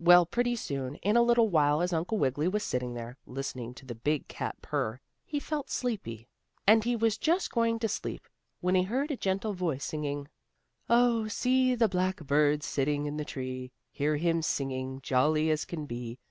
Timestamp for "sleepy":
5.68-6.26